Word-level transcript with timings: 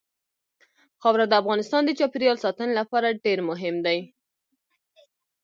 خاوره 1.01 1.25
د 1.27 1.33
افغانستان 1.41 1.81
د 1.85 1.89
چاپیریال 1.99 2.37
ساتنې 2.45 2.73
لپاره 2.79 3.17
ډېر 3.25 3.39
مهم 3.49 3.75
دي. 3.85 3.99